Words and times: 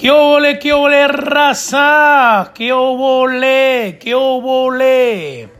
¿Qué 0.00 0.10
obole, 0.10 0.58
qué 0.58 0.72
obole, 0.72 1.08
raza? 1.08 2.52
¿Qué 2.54 2.72
obole, 2.72 3.98
qué 4.00 4.14
obole? 4.14 5.50